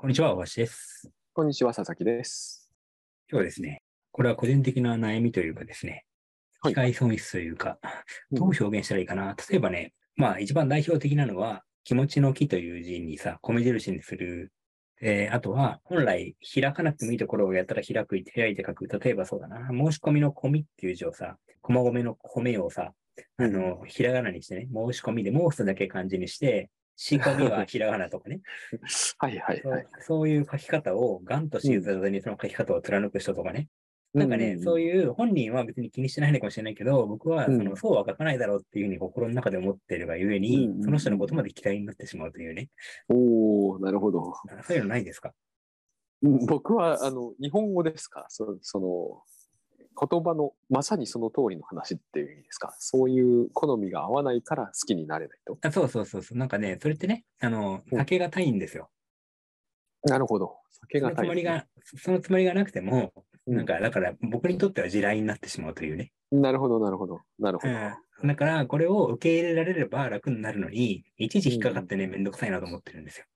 [0.00, 1.10] こんにちは、大橋です。
[1.34, 2.72] こんにちは、佐々木です。
[3.30, 6.06] 今日はですね、これは個人的な悩みというかですね、
[6.60, 7.76] はい機械損失というか、
[8.30, 9.36] うんどう表現したらいいかな。
[9.50, 14.54] 例えばね、まあ一番代表的なのは、気持ちの木という字にさ、米印にする。
[15.02, 18.86] えーあとは、本来開かなくてもいいところをやったら開く、開いて書く。
[18.86, 22.94] 例えばそうだな、申し込みの込みっていう字をさ、駒込の米をさ、
[23.36, 26.70] あの、ひらがなにしてね、申し込みでもう一つだけ漢字にして、
[27.02, 28.42] 仕込みはひらがなとかね。
[29.18, 29.84] はいはいはい。
[29.84, 33.68] そうそういう書き方を、ガンとしずにその書き方を貫く人とかね。
[34.12, 42.68] なんかね、そういいう本人は別に気にしてないのかもしれないけど、僕はその、うんそうは書かないだろうっていうふうに心の中で思っているがゆえに、うんうんその人のことまで嫌いになってしまうというね。
[43.08, 43.16] うん。
[43.16, 44.34] おー、なるほど。
[44.64, 45.32] そういうのないですか
[46.22, 49.22] うん僕は、あの、日本語ですかそその、
[50.08, 52.74] 言葉のまさにその通りの話っていう意味ですか？
[52.78, 55.58] そういう好みが合わないから好きになれないと？
[55.60, 56.38] あそうそうそうそう。
[56.38, 58.90] なんかね、それってね、あの、うん避けがたいんですよ。
[60.04, 60.56] なるほど。
[60.88, 63.12] 酒そがたいのつもりが、そのつもりがなくても、
[63.46, 66.12] うんなんか、だから僕にとっては地雷になってしまうというね。
[66.30, 67.20] なるほど、なるほど。
[67.38, 67.72] なるほど。
[67.72, 67.76] う
[68.24, 68.28] ん。
[68.28, 73.26] だから、これを受け入れられれば楽になるのに、いちいち引っかかってね、めんどくさいなと思ってるんですよ。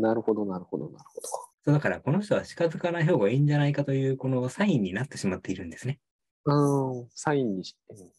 [0.00, 1.28] なるほど、なるほど、なるほど。
[1.64, 6.00] そうだから、この人は近づかない方がいいんじゃないかという、このサインになってしまっているんですね。
[6.44, 7.76] うん、サインにし、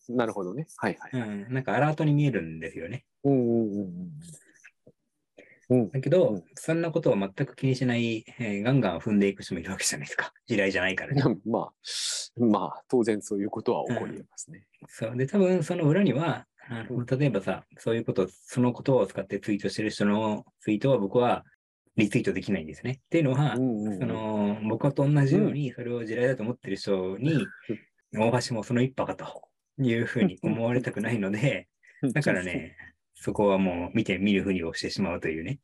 [0.07, 0.67] うんなるほどね。
[0.77, 1.21] はいはい。
[1.21, 1.53] うん。
[1.53, 3.05] なんかアラートに見えるんですよね。
[3.23, 4.11] うんうんうん
[5.69, 5.81] うん。
[5.81, 5.91] うん。
[5.91, 10.33] だけど、うんそんなことを全く気にしない、えーガンガン踏んでいく人もいるわけじゃないですか。
[10.47, 11.21] 地雷じゃないからね。
[11.45, 14.65] まあ、まあ、当然そういうことは起こり得ますね。
[14.87, 15.17] そう。
[15.17, 21.43] で、多分その裏には、あの例えばさ、そういうこと、その言葉を使ってツイートしてる人のツイートは僕は
[21.97, 23.01] リツイートできないんですね。
[23.05, 27.45] っていうのは、うんうんうんその、僕と同じようにそれを地雷だと思ってる人に、
[28.13, 29.49] 大橋もその一派かと
[29.83, 31.67] いうふうに思われたくないので、
[32.13, 32.43] だから。
[32.43, 32.75] ね、
[33.15, 35.59] そこはもう見て見るふりをしてしまうというね。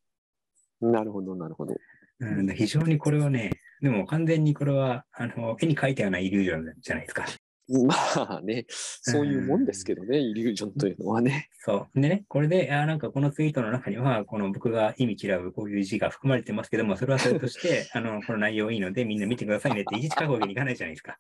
[0.82, 1.76] なるほど、なるほど。
[2.20, 7.26] うん、非常にこれはね、でも完全にこれは、あの、絵に描いてはないイリュージョンじゃないですか。
[7.86, 7.96] ま
[8.38, 11.50] あね、そういうもんですけどね、イリュージョンというのはね。
[11.60, 12.02] そう。
[12.02, 21.20] でね、これで、あなんかこのツイートの中には、この僕が意味嫌うこういう字が含まれてますけども、それはそれとして、 あの、この内容いいのでみんな見てくださいねって いちいち書くわけにいかないじゃないですか。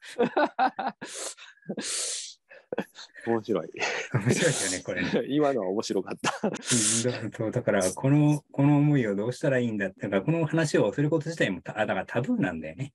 [3.27, 3.69] 面白い。
[4.13, 5.27] 面白いですよね、これね。
[5.29, 6.47] 今のは面白かった。
[6.47, 12.93] うんだだから、この、この思いをどうしたらいいんだって、だからこの話をすること自体もた、あだからタブーなんだよね。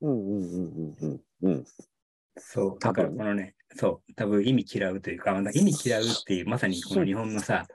[0.00, 1.64] うんうんうんうんうん。
[2.36, 2.42] うん。
[2.42, 2.78] そう。
[2.78, 7.66] だからこのね、そう、多分意味嫌うというか、まあ意味嫌うっていう、まさにこの日本のさ、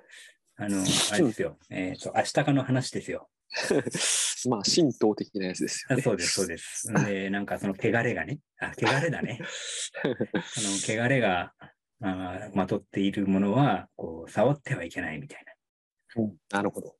[0.57, 0.81] あの、
[1.11, 1.57] あれですよ。
[1.69, 3.29] えっ、と、明日かの話ですよ。
[4.49, 6.01] まあ、神道的なやつですよね。
[6.01, 6.93] あそうです、そうです。
[7.05, 9.39] で、なんかその汚れがね、あ、汚れだね。
[10.83, 11.53] その汚れが、
[12.01, 16.23] あまとっているものは、こう、触ってはいけないみたいな。
[16.23, 16.95] うんなるほど。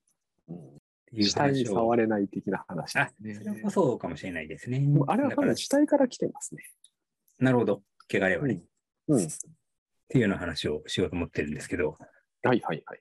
[0.50, 0.78] うん
[1.13, 1.66] 死体に。
[1.66, 3.69] 触れない的な話ねそれも。
[3.69, 4.85] そうかもしれないですね。
[5.07, 6.63] あれはだから多分、死体から来てますね。
[7.39, 7.81] なるほど。
[8.11, 8.55] 汚れはね。
[8.55, 8.57] っ
[9.09, 9.19] うん。
[9.19, 9.27] うん。
[9.27, 11.97] ていうような話をしようと思ってるんですけど、
[12.43, 12.99] はいはいはいはい。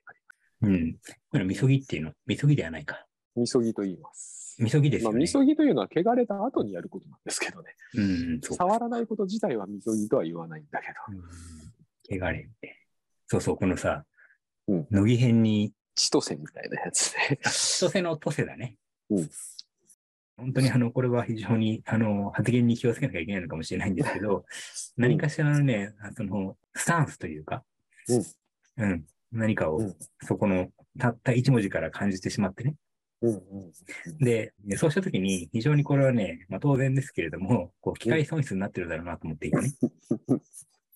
[0.62, 0.96] うん。
[1.30, 3.06] これ、みそぎっていうの、みそぎではないか。
[3.36, 4.56] みそぎと言います。
[4.58, 5.22] みそぎですまあ、よね。
[5.22, 7.74] みそぎというのは汚れた後にやることなんですけどね。
[7.94, 8.56] うん、そう。
[8.56, 12.14] 触らないこと自体はみそぎとは言わないんだけど。
[12.14, 12.22] うん。
[12.22, 12.86] 汚れって。
[13.26, 14.04] そうそう、このさ、
[14.68, 17.38] うん乃木編に、千歳みたいなやつね。
[17.44, 18.76] あ、千歳のトセだね。
[19.10, 19.30] うん
[20.36, 24.44] 本当にあの、これは非常に、あの、発言に気をつけなきゃいけないのかもしれないんですけど、
[24.96, 27.64] 何かしらのね、その、スタンスというか、
[28.76, 29.04] うん。
[29.32, 32.74] 何かを、うんそこの、たった一文字から感じてしまってね。
[33.22, 34.18] うんうん。
[34.18, 39.72] で、でそうしたときに、非常にこれはね、まあ当然ですけれども、こう、機械損失になってるだろうなと思っていてね。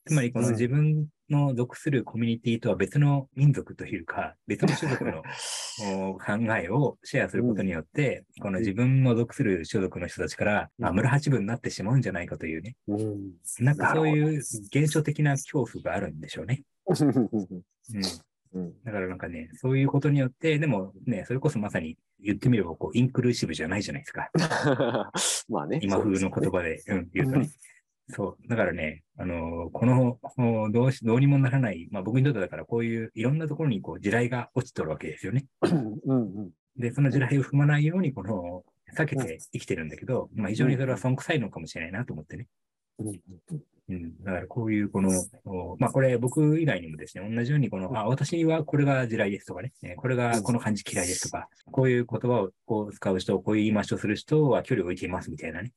[0.06, 5.22] つまり、この自分の属するコミュニティとは別の民族というか、別の種族の
[6.10, 12.76] お考えをシェアすることによって、この自分の属する種族の人たちから、うんあ村八分になってしまうんじゃないかというね。
[12.88, 13.32] うん。
[13.60, 16.62] なんかそういう現象的な恐怖があるんでしょうね。
[16.86, 17.62] うん。
[18.52, 18.74] うん。
[18.84, 24.30] だからなんかね、そういうことによって、でもね、それこそまさに言ってみれば、こう、インクルーシブじゃないじゃないですか。
[25.48, 25.80] まあね。
[25.82, 27.48] 今風の言葉で、うん、言うとね。
[28.10, 28.48] そう。
[28.48, 35.47] だからね、あのーこの、おどうし、どうにもならない、まあ僕にとってだからこういういろんなところにこう地雷が落ちとるわけですよね。
[35.62, 36.51] うんうん。
[36.77, 38.65] で、その地雷を踏まないように、この、
[38.97, 42.47] 避けて生きてるんだけど、まあ非常にそれは損臭いのかもしれないなと思ってね。
[42.98, 43.21] うん
[43.91, 44.24] うん。
[44.24, 45.10] だからこういうこの、
[45.45, 55.72] おまあこれ僕以外にもですね、同じようにこの、あ、私はこれが地雷ですとかね、えこれがこの漢字嫌いですとか、こういう言葉をこう使う人、こういう言い回しをする人は距離を置いていますみたいなね、うん。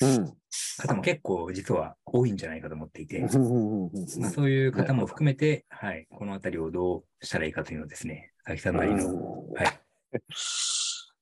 [0.00, 9.80] 方も結構実は多いんじゃないかと思っていて、そういう方も含めて、はい、このあたりをどうしたらいいかというのをですね、佐々木さんなりの、うんはい。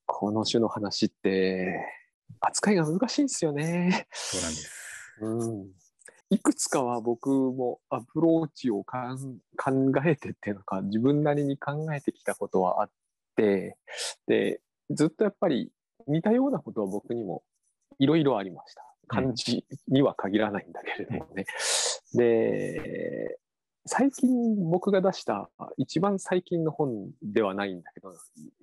[0.06, 1.80] この種の話って
[2.40, 4.06] 扱いが難しいんですよね。
[4.12, 4.70] そうなんです。
[5.20, 5.66] うん、
[6.30, 12.90] いくつかは僕もアプローチをかん考えてっていうのか自分なりに考えてきたことはあっ
[13.36, 13.76] て
[14.26, 15.72] でずっとやっぱり
[16.06, 17.42] 似たようなことは僕にも
[17.98, 18.82] いろいろありました。
[19.08, 21.46] 漢字には限らないんだけれどもね。
[22.14, 23.38] で
[23.88, 28.12] 最近僕が出した一番最近の本ではないんだけど、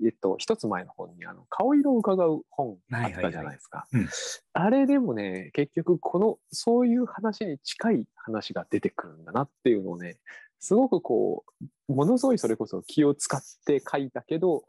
[0.05, 3.87] えっと、一つ前の本にあの顔色を伺う本あったじゃないですか。
[4.51, 10.17] あれでもね、結局このそういう話に近い話が出てくるんだなっていうのをね、
[10.59, 11.45] すごくこ
[11.89, 14.65] う、ものすごいそれこそ気を使って書いたけど、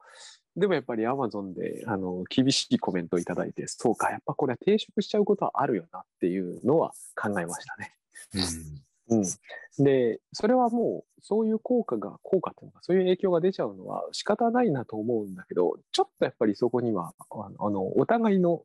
[0.57, 7.95] でもやっぱり Amazon であの厳しいコメントをいただいて、そうか、やっぱこれは抵触しちゃうことはあるよなっていうのは考えましたね。
[8.35, 8.75] うん。
[9.07, 18.63] うん、でそれはもうそういう効果が効果っていうのかそういう影響が出ちゃうのは仕方ないなと思うんだけどちょっとやっぱりそこにはあのお互いの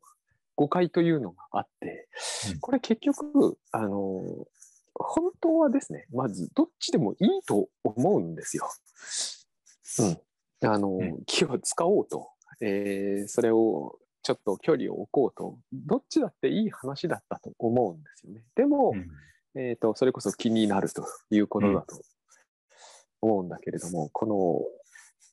[0.56, 2.08] 誤解というのがあって
[2.52, 2.60] うん。
[2.60, 4.22] これ結局あの
[4.94, 8.70] 本当はですねまずどっちでもいいと思うんですよ。
[9.98, 10.18] うん、
[10.62, 11.24] あのうん。
[11.26, 12.28] 気を使おうと、
[12.60, 15.58] えーそれをちょっと距離を置こうと。
[15.72, 18.42] どっちだっていい話だったと思うんですよね。
[18.54, 19.08] でも、うん。
[19.54, 22.00] えー、とそれこそ気になるということだと
[23.20, 24.60] 思うんだけれども、この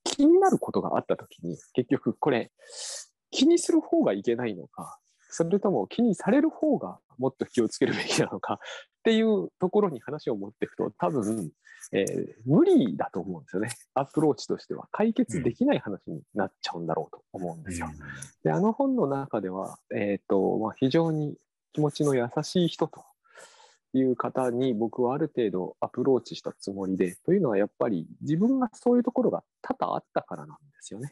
[0.03, 2.51] 気になることがあった時に結局これ
[3.29, 4.97] 気にする方がいけないのか
[5.29, 8.57] それとも気にされる方がもっと気をつけるべきなのかっ
[9.03, 11.51] ていうところに話を持っていくと多分、
[11.91, 17.87] えー無理だと思うんですよねアプローチとしては解決できない話になっちゃうんだろうと思うんですよ。
[18.43, 21.35] であの本の中では、えーとまあ、非常に
[21.73, 23.03] 気持ちの優しい人と
[23.93, 31.11] いう方に僕はある程度アプローチしたつもりでというのはやっぱり自分がそういうところが多々あったからなんですよね。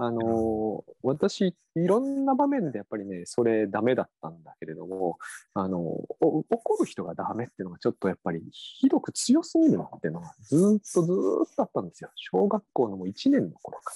[0.00, 5.18] あのー私いろんな場面でやっぱりねそれダメだったんだけれども
[5.54, 12.10] あのお怒る人がダメっていうのがちょっとやっぱりひどく強すぎるなっていうのがずーっとずーっとあったんですよ。
[12.14, 13.94] 小学校のもう1年の頃か。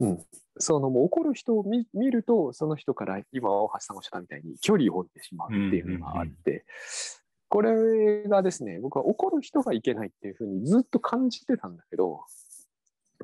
[0.00, 0.06] ら。
[0.08, 0.24] うん。
[0.58, 6.64] そのもう怒る人を見見るとその人から今大橋さんがおっしゃったみたいに距離を置いてしまうっていうのがあって、
[7.48, 12.20] これがですね僕は怒る人がいけないっていうふうにずっと感じてたんだけど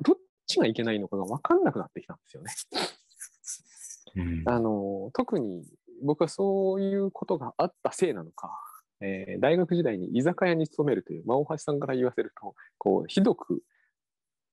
[0.01, 0.17] どっ
[0.51, 2.51] ちがいけないのかが分かんなくなってきたんですよね。
[4.15, 5.65] うんあの特に
[6.03, 8.51] 僕はそういうことがあったせいなのか、
[8.99, 13.61] えー大学時代に居酒屋に勤めるという、まあ、大橋さんから言わせるとこうひどく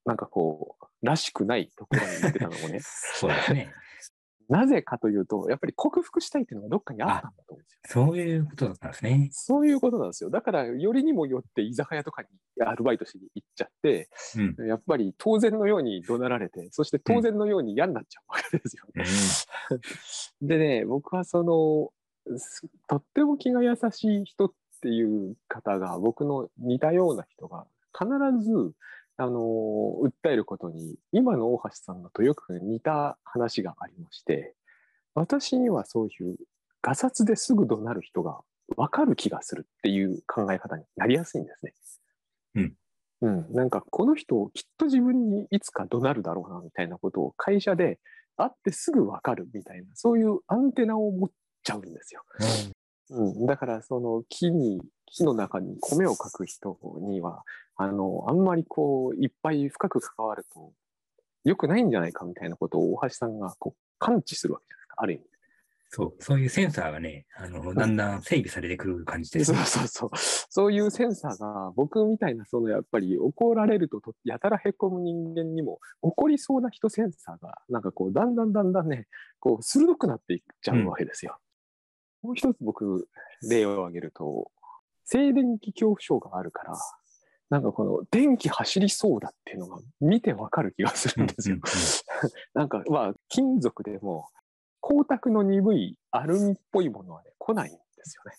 [0.04, 2.80] なんかこうらしくないところに行ってたのもね
[3.18, 3.72] そうですね。
[4.48, 7.44] なぜかというとやっぱり克服したいっていうのがどっかにあったんだ。
[7.90, 9.30] そういうことだったんですね。
[9.32, 10.28] そういうことなんですよ。
[10.28, 12.28] だから、よりにもよって居酒屋とかに
[12.62, 19.06] アルバイトしに行っちゃって、うんやっぱり当然のように怒鳴られて、そして当然のように嫌になっちゃうわけですよね。
[20.42, 24.52] でね、僕はその、すとっても気が優しい人っ
[24.82, 27.66] ていう方が、僕の似たような人が
[27.98, 28.06] 必
[28.44, 28.74] ず、
[29.16, 34.54] あの訴えることに、今の大橋さんのとよく似た話がありまして、
[35.14, 36.36] 私にはそういう
[36.82, 38.40] ガサツですぐ怒鳴る人が
[38.76, 41.74] 分かる気がするっていう考え方になりやすいんですね。
[42.54, 42.74] うん。
[43.20, 47.98] うん、なんかこの人きっと自分にいつか怒鳴るだろうなみたいなことを会社で
[48.36, 51.30] 会ってすぐ分かるみたいなそういうアンテナを持っ
[51.64, 52.22] ちゃうんですよ。
[53.10, 57.42] うん、だからその木に木の中に米をかく人には
[57.76, 60.72] あのあんまりこういっぱい深く関わると
[61.44, 65.24] 良くないんじゃないかみたいなことを大橋さんがこう感知するわけじゃないですかある意味。
[65.90, 69.64] そう、そういうセンサーがね、あの、だんだん整備されてくる感じですそうね。
[69.64, 70.10] そうそう。
[70.50, 79.06] そういうセンサーが僕みたいなそのやっぱり怒られるととやたらへこむ人間にも怒りそうな人センサーがなんかこうだんだんだんだんね
[79.40, 81.38] こう鋭くなっていっちゃうわけですよ。
[82.22, 83.08] もう一つ僕
[83.48, 84.50] 例を挙げると
[85.04, 86.74] 静電気恐怖症があるから
[87.50, 91.58] なんかこの電気走りそうだっていうのが見てわかる気がするんですよ。
[92.52, 94.28] なんかまあ金属でも
[94.82, 98.36] 光沢の鈍いアルミっぽいものはね来ないんですよね。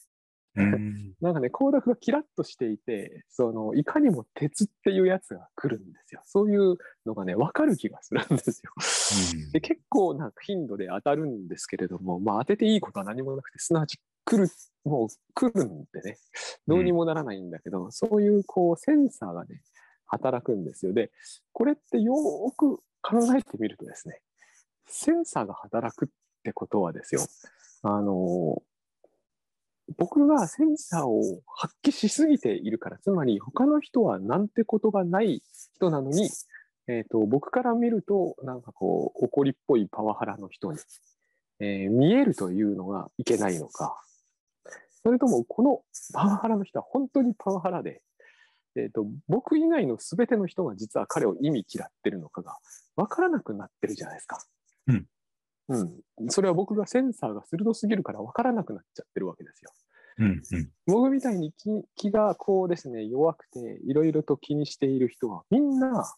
[0.55, 6.21] うんうんなんかね、光沢がキラッとしていて、そのいかにも鉄っていうやつが来るんですよ。
[6.25, 8.71] そういうのがね、分かる気がするんですよ。
[9.43, 14.49] うんで結構な頻度で当たるんですけれども、まあ、当てていいことは何もなくて、すなわち来る、
[14.85, 16.17] もう来るんでね、
[16.67, 19.61] どうにもならないんだけど、そういうこうセンサーがね、
[20.05, 20.93] 働くんですよ。
[20.93, 21.11] で、
[21.51, 24.21] これってよーく考えてみるとですね、
[24.87, 26.07] センサーが働くっ
[26.43, 27.21] てことはですよ、
[27.83, 28.61] あの
[29.97, 35.41] 僕がセンサーを発揮しすぎているから、つまり他の人はなんてことがない
[35.75, 36.29] 人なのに、
[36.87, 40.79] えーと、僕から見ると、なんかこう、怒りっぽいパワハラの人に、
[41.59, 44.01] えー、見えるというのがいけないのか、
[45.03, 45.81] それともこの
[46.13, 48.01] パワハラの人は本当にパワハラで、
[48.75, 52.57] えーと、僕以外の全ての人が実は彼を意味嫌ってるのかが
[52.95, 54.43] 分からなくなってるじゃないですか。
[54.87, 55.05] うん。
[55.69, 55.83] う
[56.25, 56.29] ん。
[56.29, 59.71] それは僕がセンサーが鋭すぎるから分からなくなっちゃってるわけですよ。
[60.19, 66.13] うんうん、僕みたいに気気がこうですね、弱くていろいろと気にしている人はみんな、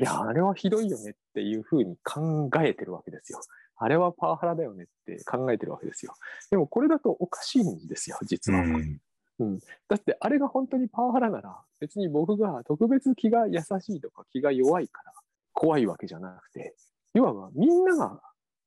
[0.00, 3.40] いや、あれはひどいよねっていうふうに考えてるわけですよ。
[3.76, 6.14] あれはパワハラだよねって考えてるわけですよ。
[6.50, 8.60] でもこれだとおかしいんですよ、実は。
[8.60, 9.00] うん
[9.40, 15.12] うん、だってあれが本当にパワハラなら別に僕が特別気が優しいとか気が弱いから
[15.52, 16.76] 怖いわけじゃなくて
[17.14, 18.20] いわばみんなが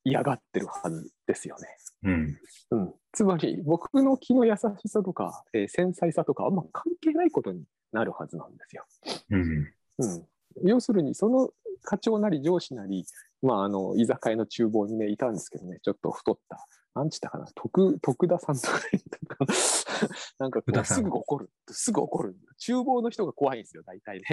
[0.07, 1.67] 嫌がってるはずですよね。
[2.03, 2.37] うん、
[2.71, 8.85] うん、つまり僕の気の優しさとか、えー、繊細さとかあんま関係ないことになるはずなんですよ。
[9.31, 9.67] うん、
[9.99, 10.27] うん、
[10.63, 11.49] 要するにその
[11.83, 13.05] 課長なり上司なり、
[13.41, 16.65] まあ、あの居酒屋の厨房にねいたんですけどねちょっと太った。
[16.95, 17.45] なんちったかな。
[17.53, 18.79] 徳徳田さんとか
[20.39, 21.49] なんかこうすぐ怒る。
[21.69, 22.35] すぐ怒る。
[22.57, 24.25] 厨房の人が怖いんですよ大体ね。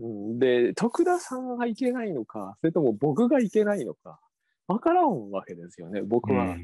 [0.00, 4.20] うん、うん、で徳田さんがいけないのかそれとも僕がいけないのか
[4.68, 6.56] 分からんわけですよね僕は。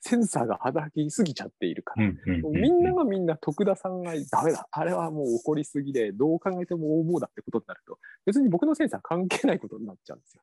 [0.00, 2.06] センサーが働きすぎちゃっているから、
[2.52, 10.42] みんながみんな徳田さんがダメだ、あれはもう怒りすぎで、どう考えても横暴だってことになると、別に僕のセンサー関係ないことになっちゃうんですよ。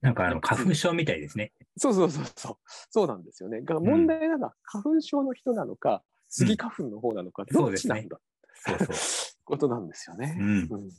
[0.00, 1.52] なんかあの花粉症みたいですね。
[1.76, 2.56] そうそうそうそう。
[2.90, 3.60] そうなんですよね。
[3.60, 8.20] だから問題なのは花粉症の人なのか、スギ花粉の方なのか、どっちなんだ、
[8.54, 8.96] そうそう
[9.44, 10.36] ことなんですよね。
[10.38, 10.90] うん、うん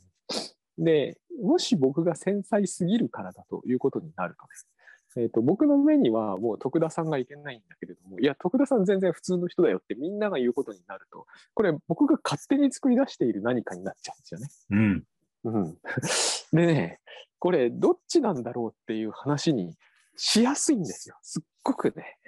[0.78, 4.48] で、もし僕が繊細すぎるからだということになるとね、
[5.16, 14.48] えーと、僕の目にはもう徳田さんがいけないんだけれどもいや徳田さん全然普通の人だよってみんなが言うことになるとこれ僕が勝手に作り出している何かになっちゃうんですよね。
[15.42, 15.78] うん、うん、
[16.52, 17.00] でね
[17.38, 19.76] これどっちなんだろうっていう話に
[20.16, 22.18] しやすいんですよすっごくね。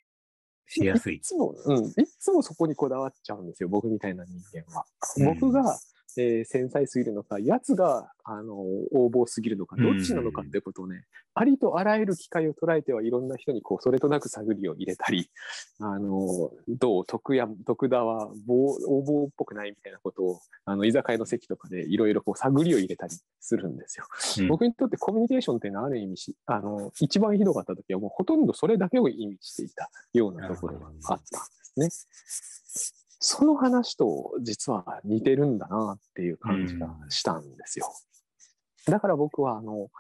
[0.67, 1.17] しやすい。
[1.17, 4.87] いつも、うん、いつもそこにこだわっちゃうんですよ僕みたいな人間は。
[5.35, 5.79] 僕が
[6.19, 11.05] えー、繊細すぎるのか、やつがあの横暴すぎるのか、どっちなのかっていうことをね、
[11.35, 15.31] ありとあらゆる機会を捉えてはいろんな人にこうそれとなく探りを入れたり、
[15.81, 24.07] あのどう徳や徳田は横暴っぽくないみたいなことをあの居酒屋の席とかでいろいろ探りを入れたりするんですよ、
[24.39, 32.62] うん、僕にとってコミュニケーションっていうのはある意味しあの一番ひどかった時はもうほとんどそれだけを意味していたようなところがあったんですね。
[33.25, 37.87] その話と実は似てるんだなっていう感じがしたんですよ。
[38.87, 39.91] だから僕はあの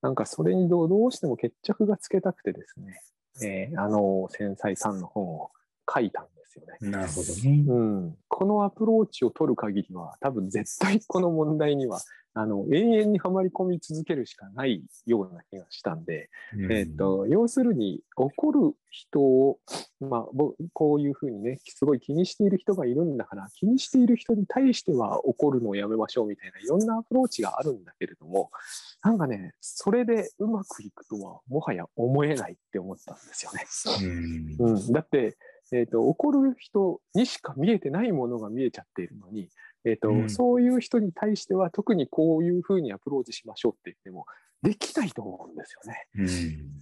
[0.00, 3.02] なんかそれにどうしても決着がつけたくてですね、
[3.42, 5.50] えー、あの繊細さんの本を
[5.92, 6.90] 書いたんですよね。
[6.90, 7.64] なるほどね。
[7.66, 8.16] うん。
[8.28, 12.00] このアプローチを取る限りは多分絶対この問題には
[12.34, 19.58] あの永遠にはまり込み続けるしかないような気がしたんで、うん、えーと、要するに怒る人を、
[19.98, 20.26] まあ、
[20.72, 28.50] こういうふうにねすごい気にしている人がいるんだから気にしている人に対しては怒るのをやめましょうみたいないろんなアプローチがあるんだけれども
[29.02, 33.66] なんかねそれでうまくいくとはもはや思えないって思ったんですよね。
[34.58, 35.36] うん、うん、だって
[35.72, 39.48] えーと、怒る人にしか見えてないものが見えちゃっているのに、
[39.84, 44.26] えーと、うん、そういう人に対しては特にこういうふうにアプローチしましょうって言っても
[44.62, 46.06] できないと思うんですよね。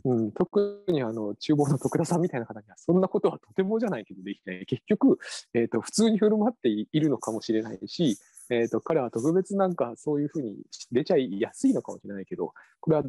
[0.05, 5.19] うん、うん、特にあの厨房の徳田さんみたいな方にはそんなことはとてもじゃないけどできない結局、
[5.53, 10.57] えーと、普通に振る舞っているのかもしれないし、えーと彼は特別なんかそういうふうに
[10.91, 13.03] 出ちゃいやすいのかもしれないけどこれは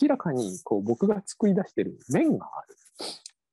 [0.00, 2.76] 明らかにこう僕が作り出してる面がある。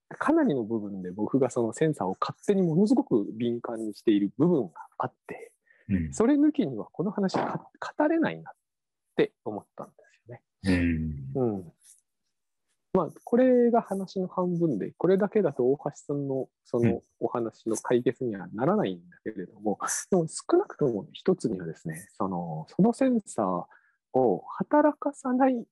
[0.10, 5.52] かなりの部分で僕がそのセンサーを勝手にものすごく敏感にしている部分があって、
[5.90, 8.54] うん、それ抜きにはこの話語れないなっ
[9.16, 10.42] て思ったんですよね。
[11.36, 11.74] うん、うん、
[12.94, 19.78] まあ、これが話の半分で、これだけだと大橋さんのそのお話の解決にはならないんだけれども、
[20.10, 23.66] でも少なくとも一つにはですね、そのそのセンサー
[24.18, 25.64] を働かさない、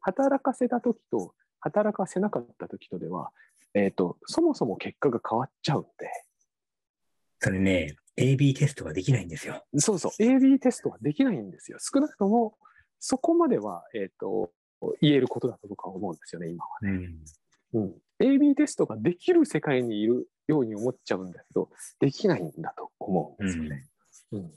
[0.00, 3.30] 働かせた時と働かせなかった時とでは、
[3.74, 6.10] えっ、ー、と、そもそも結果が変わっちゃうんで。
[7.40, 9.64] それね、AB テストができないんですよ。
[9.76, 11.78] そうそう、AB テストはできないんですよ。
[11.80, 12.56] 少なくとも、
[12.98, 14.52] そこまでは、えっ、ー、と、
[15.00, 17.08] 言えることだと僕は思うんですよね、今はね。
[17.74, 17.94] うん、うん。
[18.20, 21.70] AB テストができる世界にいるように思っちゃうんだけど、
[22.00, 23.86] できないんだと思うんですよね。
[24.32, 24.52] うん、うん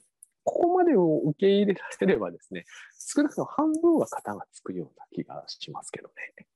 [0.49, 2.65] ここまでを受け入れられればですね、
[2.97, 6.47] 少なくとも半分は型がつくような気がしますけどね。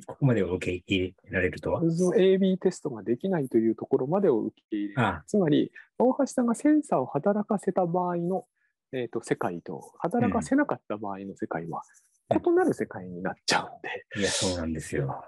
[0.06, 5.22] ここまでを受け入れられるとは ?AB テストができないというところまでを受け入れる。
[5.26, 8.46] つまり、大橋さんがセンサーを働かせた場合の、
[8.92, 11.82] えー、と世界と働かせなかった場合の世界は
[12.30, 15.22] うん異なる世界になっちゃうんで、いや、そうなんですよ。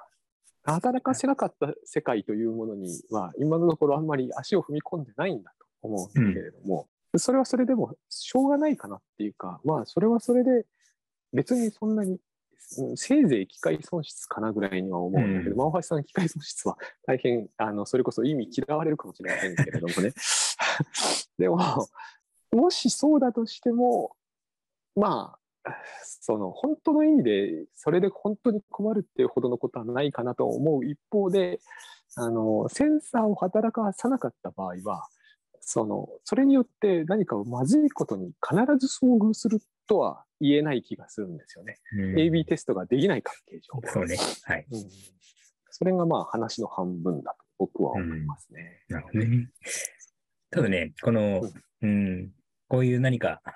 [0.64, 10.64] 働かせなかった世界というものには今のところあんまり足を踏み込んでないんだと思うんだけれども、それはそれでもしょうがないかなっていうかまあそれはそれで
[11.33, 12.18] 別にそんなにうん
[12.97, 15.56] せいぜい機械損失かなぐらいには思うんだけど、うん。
[15.59, 20.12] 真帆橋さん機械損失は大変あのそれこそ意味嫌われるかもしれませんけれどもね。
[21.38, 21.59] でも
[22.52, 24.16] もしそうだとしても
[24.97, 25.38] まあ
[26.02, 31.61] その本当の意味でそれで本当に困るっていうほどのことはないかなと思う一方で
[32.16, 35.06] あのセンサーを働かさなかった場合は
[35.66, 41.78] そのそれによって何かまずいことに必ず遭遇するとは言えない気がするんですよね。
[41.99, 43.80] うん AB テストができない関係上。
[43.92, 44.16] そうね。
[44.44, 44.66] はい。
[44.71, 44.85] うん
[45.76, 48.85] それがまあ話の半分だと僕は思いますね。
[48.88, 49.49] なるほどね。
[50.52, 51.42] ただね、この、
[51.83, 52.30] うん、
[52.68, 53.54] こういう何か、あー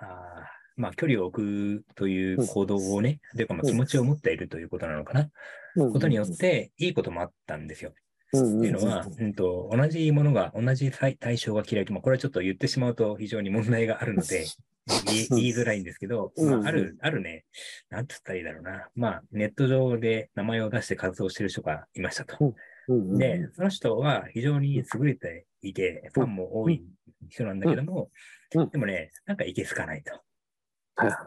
[0.76, 5.30] まあ、距離を置くという行動をね、というか、まあ、うん気持ちを持っているということなのかな、
[5.76, 7.92] うんことによって、いいこともあったんですよ。
[8.32, 14.46] うんっていうのは、うんと、同じものが、同じ対対象が嫌いと、まあ、これはちょっと言ってしまうと非常に問題があるので、
[15.30, 17.44] 言いづらいんですけど、うんまあ、ある、あるね、
[17.90, 18.88] なんて言ったらいいだろうな。
[18.94, 22.54] まあ、ネット上で名前を出して活動してる人がいましたと。
[22.88, 26.82] で、その人は非常に優れていて、ファンも多い
[27.28, 28.10] 人なんだけども
[28.54, 30.20] うん、でもね、なんかいけすかないと。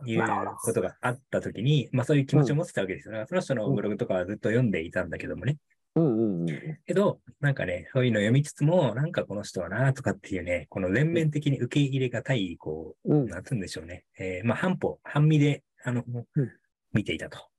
[0.05, 0.23] いう
[0.63, 3.25] ことがあったときに、まあそういう気持ちを持ってたわけですよ。
[3.27, 5.57] その人のブログとかはずっと読んでいたんだけどもね。
[5.95, 14.05] うんうんうんけど、なんかね、そういうのを読みつつも、なんかこの人はなとかっていうね、この全面的に受け入れがたい、こうんう、なんつうんでしょうね。
[14.17, 16.51] えーまあ半歩、半身で、あの、うん
[16.93, 17.50] 見ていたと。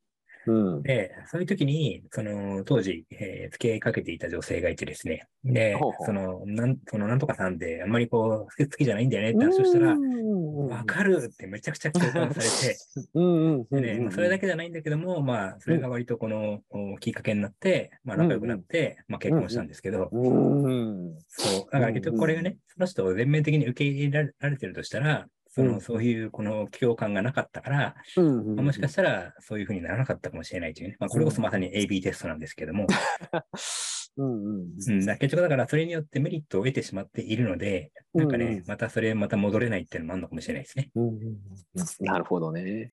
[0.46, 0.82] うん。
[0.82, 5.26] で、そういう時に、その、当時、えー付き合いかけていた女性がいてですね。
[5.44, 12.76] でほうほう、その、なん、その、なんとかさんって、あんまりこう、好きじゃないんだよねって話をしたら、わかるってめちゃくちゃ共感されて、
[13.14, 21.72] うんうんね、まあ、それだけじゃないんだけども、まあ、それが割とこの、おきっかけになって、まあ、仲良くなって、まあ、結婚したんですけど、うんそう。
[21.72, 30.96] だから結局これがね、その人を全面的に受け入れられてるとしたら、その、うんそういうこの共感がなかったから、うんまあもしかしたらそういうふうにならなかったかもしれないというね。
[30.98, 32.86] まあ、これこそまさに AB テストなんですけども、
[34.16, 40.90] う んうんうん、結局だからそれによってメリットを得てしまっているので、なんかね、うんうんまたそれまた戻れないっていうのもあるのかもしれないですね。
[40.94, 41.38] うんうんうん
[42.00, 42.92] なるほどね。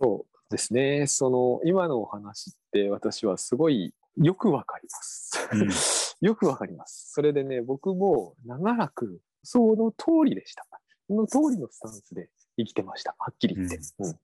[0.00, 1.06] そうですね。
[1.06, 5.48] その今のお話って私はすごいよくわかります。
[5.52, 5.68] うん
[6.24, 7.10] よくわかります。
[7.12, 10.66] それでね、僕も長らくその通りでした。
[11.06, 13.14] その通りのスタンスで生きてました。
[13.18, 13.78] はっきり言って。
[13.98, 14.18] うん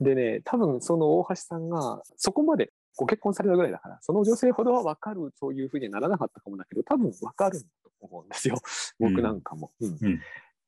[0.00, 7.66] でね、多分その大橋さんがそこまでご結婚されたぐらいだから、その女性ほどはわかる、そういうふうにはならなかったかもだけど、多分わかると
[8.00, 8.58] 思うんですよ。
[8.98, 9.72] 僕なんかも。
[9.80, 10.20] うんうん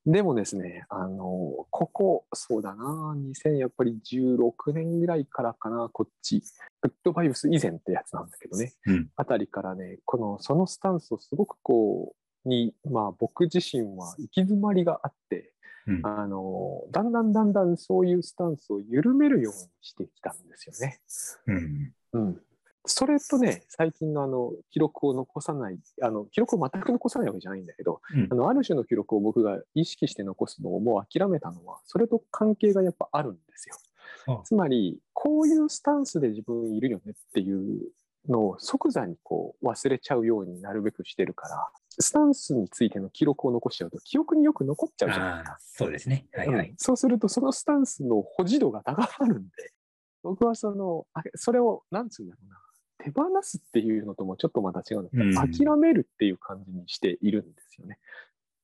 [0.06, 6.42] でもですね、あの、ここ、そうだな、2000やっぱり16年ぐらいからかな、こっち、
[6.80, 15.52] グッドバイブス以前ってやつなんだけどね、うんあたりからね、この、そのスタンスをすごくこう、に、まあ僕自身は行き詰まりがあって、
[15.86, 21.00] うんあの、だんだんだんだんそういうスタンスを緩めるようにしてきたんですよね。
[21.46, 22.40] うんうん。
[22.86, 33.76] それとね、最近のあの、記録を残さない、あの、記録を全く残さないわけじゃないんだけど、うんあの、ある種の記録を僕が意識して残すのをもう諦めたのは、それと関係がやっぱあるんですよ
[34.34, 34.42] あ。
[34.44, 37.90] つまり、こういうスタンスで自分いるよねっていう
[38.28, 45.58] のを即座にこう忘れちゃうようになるべくしてるから、スタンスについての記録を残しちゃうと、記憶によく残っちゃうじゃないですか。
[45.60, 46.26] そうですね。
[46.32, 46.74] はいはいうん。
[46.78, 49.72] そうすると、そのスタンスの保持度が高まるんで、
[50.22, 52.58] 僕はその、あそれを、なんつうんだろうな、
[52.98, 57.98] 手放すっていうのともちょっとまた違うんだけど、うん諦めるっていう感じにしているんですよね。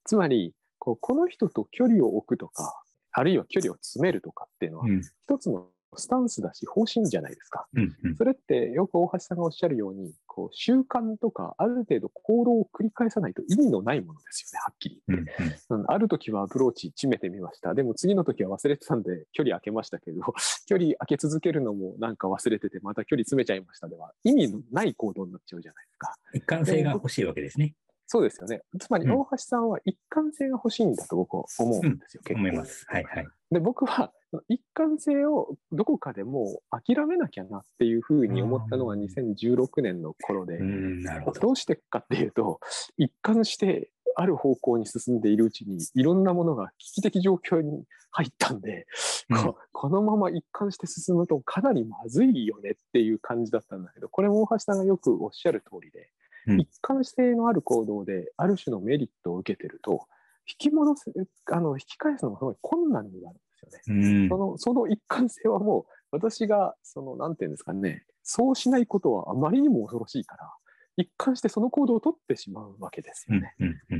[0.04, 7.66] つまり、こうこの人と距離を置くとか、あるいは距離を詰めるとかっていうのは、うん一つのスタンスだし、方針じゃないですか。
[7.74, 15.32] うんうんそれってよく大橋さんがおっしゃるように、こう習慣とかある程度行動を繰り返さないと意味のないものですよね、はっきり言って。
[15.68, 17.74] うんうんある時はアプローチ締めてみました。
[17.74, 20.20] でも次の時は忘れてたんで距離空けましたけど、
[20.66, 26.14] 距離空け続けるのもなんか忘れてて、また距離詰めちゃいましたでは、意味のない行動になっちゃうじゃないですか。
[26.34, 27.74] 一貫性が欲しいわけですね。
[28.06, 28.62] そうですよね。
[28.78, 32.84] つまりうん大橋さんは一貫性が欲しいんだと僕は思うんですよ、結構思います。
[32.88, 33.28] はいはい。
[33.50, 34.12] で、僕は
[34.48, 39.04] 一貫性をどこかでもう諦めなきゃなっていうふうに思ったのがうん。
[39.04, 41.32] 2016年の頃でう、ん、ど。
[41.40, 42.60] どうしてかっていうと、
[42.96, 48.86] 一貫してある方向に進んでいるうちに、いろんなものが危機的状況に入ったんで、
[49.30, 49.42] うん。
[49.42, 56.10] ここのまま一貫して進むとかなりまずいよねっていう感じだったんだけど、これも大橋さんがよくおっしゃる通りで、
[56.48, 56.60] うん。
[56.60, 60.06] 一貫性のある行動である種のメリットを受けてると、
[60.48, 61.12] 引き戻す、
[61.52, 64.08] あの、引き返すのがすごい困難になるよね。
[64.08, 70.52] うんその、その一貫性はもう、私が、その、なんていうんですかね、そうしないことはあまりにも恐ろしいから、
[70.96, 73.54] 一貫してその行動を取ってしまうわけですうんよね。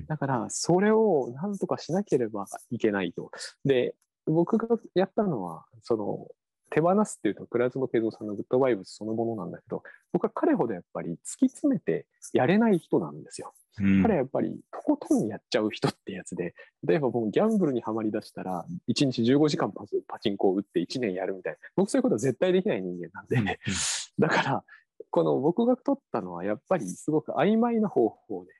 [0.09, 3.31] だから、それをなんとかしなければいけないと。
[3.65, 6.27] で、僕がやったのは、その、
[6.71, 13.55] 手放すっていうと、倉園慶三さんのグッドバイブスそのものなんだけど、僕は彼ほどやっぱり突き詰めてやれない人なんですよ。
[13.79, 14.03] うん。
[14.03, 23.47] 彼はやっぱりとことんやっちゃう人ってやつで、例えばもうギャンブルにはまりだしたら、1日15時間パチパチンコを打って1年やるみたいな、僕そういうことは絶対できない人間なんで、うん。
[24.19, 24.65] だから、
[25.11, 28.51] この僕が取ったのはやっぱりすごく曖昧な方法で、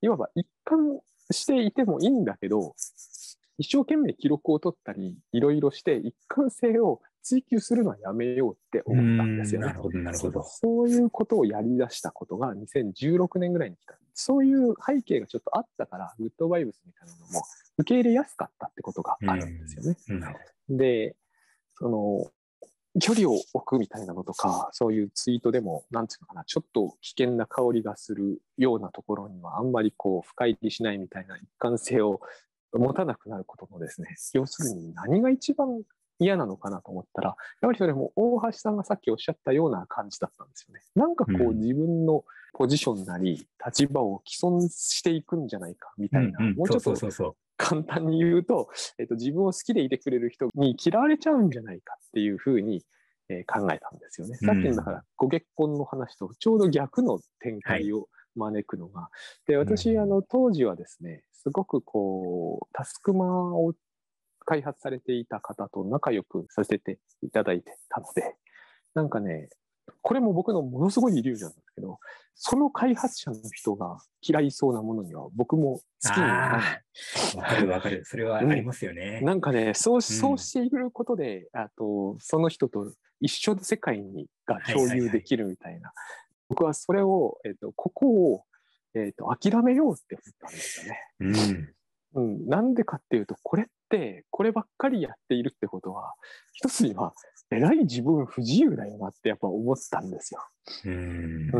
[0.00, 2.74] いわば一貫していてもいいんだけど、
[3.58, 9.68] 一生懸命記録を取ったり、いろいろして一貫性を追求するのはやめようって思ったんですよね。
[9.68, 10.42] なるほど、なるほど。
[10.42, 13.96] そういうことをやり出したことが2016年ぐらいに来た。
[14.14, 17.42] そういう背景がちょっとあったから、グッドバイブスみたいなのも
[17.78, 19.96] 受け入れやすかったってことがあるんですよね。
[20.68, 21.16] で、
[21.74, 22.30] その、
[23.00, 32.20] 距離を置くみたいなのとか、そういうツイートでも、なんていうのかな、ちょっと危険な香りがするようなところには、あんまりこう、深入りしないみたいな一貫性を
[32.72, 35.82] 持たなくなることのですね、 要するに何が一番
[36.18, 40.80] 嫌なのかなと思ったら、やっぱりそれも大橋さんがさっきおっしゃったような感じだったんですよね。
[40.94, 41.60] なんかこう、うん。
[41.60, 46.56] 自分のポジションなり、立場を既存していくんじゃないかみたいな、うんうん。
[46.56, 52.84] もうちょっと簡単に言うと、えっと、自分を好きでいてくれる人に嫌われちゃうんじゃないかっていうふうに、
[53.28, 54.36] えー考えたんですよね。
[54.40, 54.46] うん。
[54.46, 59.08] さっきのだからご結婚の話とちょうど逆の展開を招くのが、
[59.46, 60.02] で私、うん。
[60.02, 63.72] あの当時はですねすごくこうタスクマを
[64.44, 68.36] 開発されていた方と仲良くさせていただいてたので
[68.94, 69.48] なんかね
[70.00, 71.98] これも僕のものすごいイリュージョンなんですけど
[72.34, 76.60] その開発者の人が嫌いそうなものには僕も好きにならない。
[76.60, 78.04] あーわかるわかる。
[78.04, 79.20] それはありますよね。
[79.20, 85.92] なんかね、そうそうしていることで、あとその人と一緒の世界にが共有できるみたいな、
[86.48, 88.44] 僕はそれを、えっとここを、
[88.94, 90.98] えっと諦めようって思ったんですよね。
[91.20, 91.74] うん。
[92.14, 96.12] うん、なんでかっていうと、これって、こればっかりやっているってことは、
[96.52, 97.14] 一つには、
[97.50, 100.40] えらい自分不自由だよなってやっぱ思ったんですよ。
[100.84, 101.58] うんう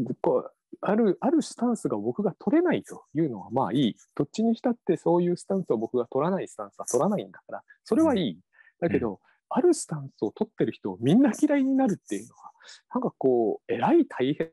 [0.00, 3.96] ん、でこうあるあるスタンスが僕が取れないというのはまあいい。
[4.14, 8.40] どっちにしたってそういうスタンスを僕が取らないスタンスは取らないんだから、それはいい。
[8.80, 12.50] だけど、あるスタンスを取ってる人をみんな嫌いになるっていうのは、
[12.94, 14.50] なんかこう、えらい大変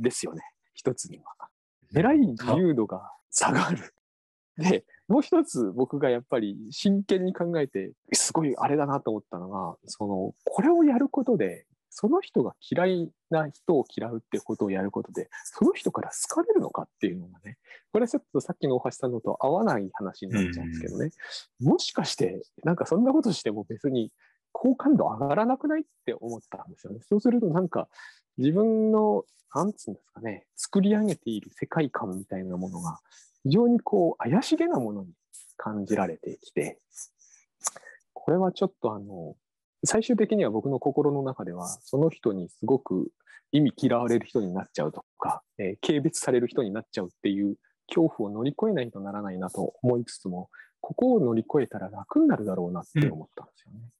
[0.00, 0.42] ですよね、
[0.74, 1.49] 一つには。
[1.96, 3.94] えらい自由度が下がる。
[4.56, 17.58] で、もう一つ僕がやっぱり真剣に考えて、すごいあれだなと思ったのが、その、これをやることで、その人が嫌いな人を嫌うってことをやることで、その人から好かれるのかっていうのがね、
[17.92, 21.10] これはちょっとさっきの大橋さんのと合わない話になっちゃうんですけどね、
[21.60, 24.12] もしかして、なんかそんなことしても別に
[24.52, 27.00] 好感度上がらなくないって思ったんですよね。
[27.08, 27.88] そうするとなんか
[28.38, 33.00] 自分の、なんつうんですかね、作り上げている世界観みたいなものが
[33.42, 35.12] 非常にこう怪しげなものに
[35.56, 36.78] 感じられてきて、
[38.12, 39.36] これはちょっとあの、
[39.84, 43.10] 最終的には僕の心の中では、その人にすごく
[43.52, 47.56] 意味嫌われる人になっちゃうとか、えー軽蔑される人になっちゃうっていう
[47.88, 53.80] 恐怖を乗り越えないとならないなと思いつつも、ここを乗り越えたら楽になるだろうなって思ったんですよね。
[53.82, 53.99] うん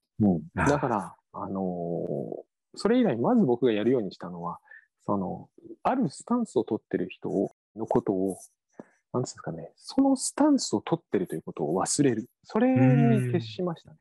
[0.56, 4.60] あーだから、あのーそれ以来、まず僕がやるようにしたのは、
[5.04, 5.48] その、
[5.82, 8.38] あるスタンスを取ってる人をのことを、
[9.12, 12.30] なんですかね、そのスタンスを取ってるということを忘れる。
[12.44, 13.96] それに徹しましたね。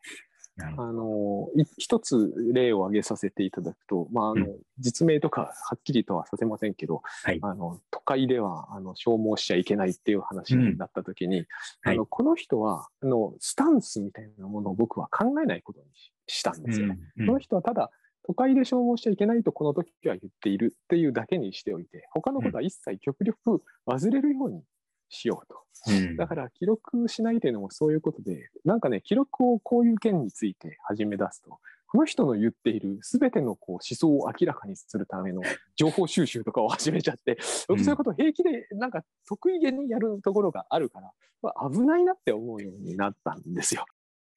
[0.65, 7.39] あのい一つ例を挙げさせていただくと、まああのう実名とかはっきりとはさせませんけど、はい。
[7.41, 11.45] あの都会ではあの消耗しちゃいけないっていう話になった時に、
[11.81, 11.95] はい。
[11.95, 16.99] あのこの人はあのスタンスみたいなものを僕は考えないことにししたんですよね。
[17.17, 17.25] うん。
[17.27, 17.89] この人はただ
[18.23, 24.61] 都会で消耗しちゃいけないとこの時は言っているっていうだけにしておいて他のことは一切極力忘れるように
[25.09, 25.59] しようと。
[25.87, 35.41] うんだから記録しないというのもそういうことで、なんかね、記録をこういう件について始め出すと、この人の言っている全てのこう思想を明らかにするための
[35.75, 43.85] 情報収集とかを始めちゃって、そういうことを平気でなんか得意げにやるところがあるから、まあ、危ないなって思うようになったんですよ。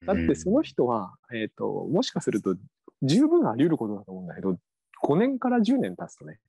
[0.05, 2.55] だってその人は、えっ、と、もしかすると
[3.03, 4.57] 十分あり得ることだと思うんだけど、
[5.03, 6.39] 5年から10年経つとね、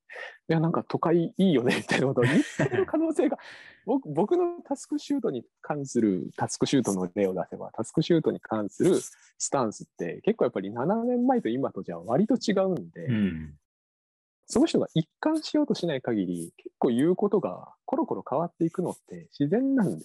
[0.48, 3.36] いや、なんか都会いいよねみたいなことを言ってる可能性が、
[3.84, 9.00] 僕僕のタスクシュートに関するタスクシュートの例を出せば、タスクシュートに関する
[9.38, 13.58] スタンスって結構やっぱり7年前と今とじゃ割と違うんで、うん
[14.46, 20.04] その人が一貫しようとしない限り、結構言うことがコロコロ変わっていくのって自然なんで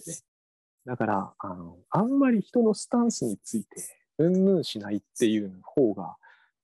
[0.86, 3.84] だから、あの、あんまり人のスタンスについて、
[4.18, 6.16] うんぬんしないっていう方が、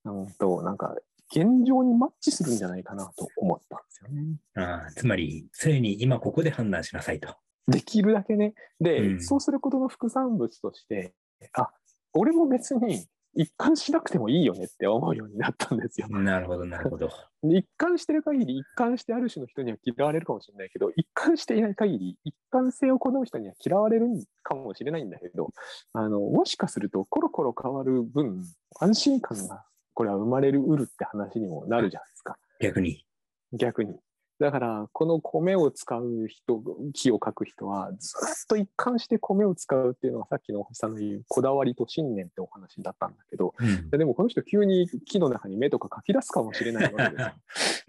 [0.05, 0.97] なんと、なんか、
[1.35, 4.37] 現状にマッチするんじゃないかなと思ったんですよね。
[4.55, 7.35] ああつまり、常に今ここで判断しなさいと。
[7.69, 8.55] できるだけね。
[8.81, 11.15] で、うんそうすることの副産物として、
[11.53, 11.71] あ、
[12.13, 16.09] 俺も別に一貫しなくてもいいよねって思うようになったんですよ。
[16.09, 17.11] なるほど、なるほど。
[17.43, 24.07] で一貫してる限り、一貫してある種の人には嫌われるかもしれないけど、一貫していない限り、一貫性を好む人には嫌われる
[24.43, 25.51] かもしれないんだけど、
[25.93, 28.43] あの、もしかするとコロコロ変わる分、
[28.81, 29.65] 安心感が
[29.97, 32.37] これは生まれるうるって話にもなるじゃないですか。
[32.61, 33.07] 逆に。
[33.55, 33.99] 逆に。
[34.39, 43.91] だから、この米を使う人、木を描く人は、ずっと一貫して米を使うっていうのがさっきの大橋さんの言うこだわりと信念ってお話だったんだけど、うん。
[43.91, 47.33] でもこの人急に木の中に目とか描き出すかもしれないわけですよ。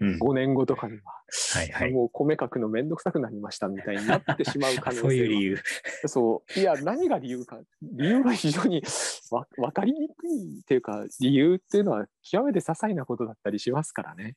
[0.00, 1.00] うん、5年後とかには。
[1.54, 1.92] はいはい。
[1.92, 5.50] もう米描くのめんどくさくなりましたみたいになってしまう可能性そういう理由。
[5.50, 5.58] 由。
[6.08, 6.58] そう。
[6.58, 7.60] いや、何が理由か。
[7.82, 8.82] 理由が非常に
[9.30, 14.36] わ分かりにくいっていうか、理由っていうのは極めて些細なことだったりしますからね。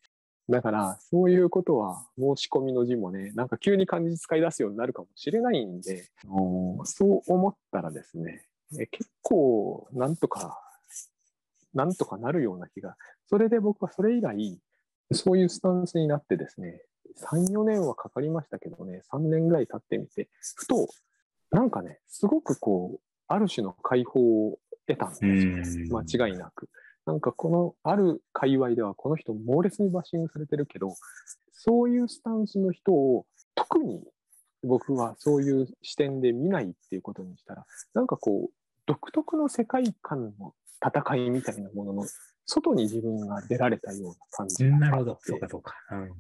[0.52, 6.10] だから、そういうことは申し込みの字もね、なんか急に漢字使い出すようになるかもしれないんで、
[6.84, 8.46] そう思ったらですね、
[8.78, 10.60] え結構、なんとか、
[11.74, 14.60] なんとかなるような気が、それで僕はそれ以来、
[15.14, 16.82] そういうスタンスになってですね、
[17.18, 20.90] 3、4年はかかりましたけどね、3年ぐらい経ってみて、ふと、
[21.50, 26.04] なんかね、すごくこう、ある種の解放を得たんですうんよ。
[26.06, 26.70] 間違いなく。
[27.12, 30.96] なんかこの、ある界隈ではこの人猛烈にバッシングされてるけど、
[31.52, 34.02] そういうスタンスの人を特に
[34.64, 38.54] 僕はそういう視点で見ないっていうことにしたら、なんかこう、
[38.86, 42.06] 独特の世界観の戦いみたいなものの
[42.46, 44.64] 外に自分が出られたような感じ。
[44.64, 45.20] なるほど。
[45.22, 45.76] そうか、そうか。
[45.92, 46.12] うん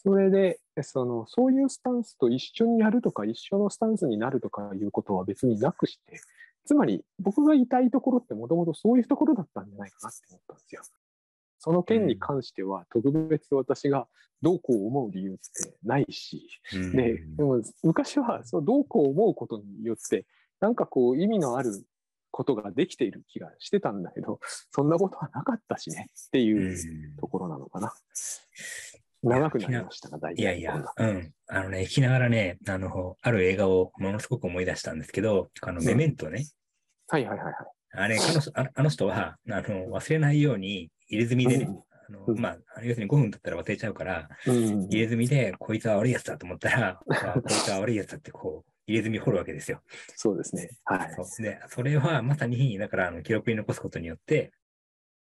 [0.00, 6.20] それで、その、そういうスタンスと一緒にやるとか、一緒のスタンスになるとかいうことは別になくして、
[6.68, 10.82] つまり僕がいたいところってもともとそういうところだったんじゃないかなって思ったんですよ。
[11.58, 14.06] その件に関しては特別私が
[14.42, 20.26] どうこう思う理由ってないし、うんで、でも昔はそうどうこう思うことによって、
[20.60, 21.72] なんかこう意味のある
[22.30, 24.38] ことができている気がしてたんだけど、
[24.70, 27.94] そんなことはなかったしねっていうところなのかな。
[29.22, 31.32] 長くなりましたが、大いやいや、うん。
[31.48, 36.44] あのね、聞きながらね、あの、ある映画をものすごく思い出したんですけど、あの、うんメメントね。
[37.08, 37.54] はいはいはいはい。
[37.92, 41.68] あれ、彼女ああの人は、あの、忘れないように入れ墨でね、
[42.08, 49.82] あのうんまあ、要するに5分経ったら忘れちゃうから、うん入れ墨で、こいつは悪いやつだと思ったら、 あこいつは悪いやつだって、こう、入れ墨掘るわけですよ。
[50.16, 50.70] そうですね。
[50.84, 51.14] はい。
[51.14, 54.52] そうで、それはまさに、だから、あの記録に残すことによって、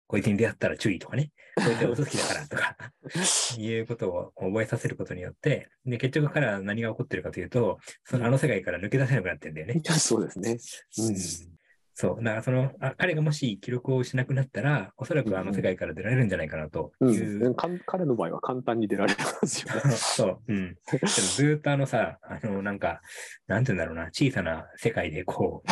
[0.06, 2.76] こいつに出会ったら注意とかね、こいつは嘘つきだからとか、
[3.58, 9.80] いうことを覚えさせることによって、で、結局彼は何が起こってるかというと、そのあの世界から抜け出せなくなってんだよね。
[9.84, 10.58] そうですね。
[10.98, 11.61] うん
[11.94, 12.24] そう。
[12.24, 17.50] だからそのあ、彼がもし記録をしなくなったら、おそらくあの世界から出られるんじゃないかなとういう。
[17.50, 19.80] ん、かん彼の場合は簡単に出られますよね。
[19.92, 20.38] そう。
[20.48, 20.76] うん。
[20.86, 23.00] ずーっとあのさ、あの、なんか、
[23.46, 25.62] なんて言うんだろうな、小さな世界でこ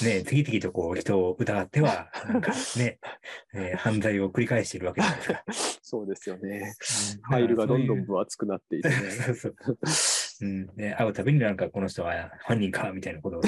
[0.00, 2.98] う、ね、次々とこう人を疑っては、なんかね、
[3.54, 5.44] えー犯罪を繰り返しているわけじゃないですか。
[5.82, 6.72] そうですよね。
[7.20, 8.94] うんファイルがどんどん分厚くなっていてね。
[8.94, 9.72] ら そうそうそ
[10.40, 10.46] う。
[10.46, 10.66] うん。
[10.76, 13.42] で、会うたびになんかこの人は犯人か、みたいなことを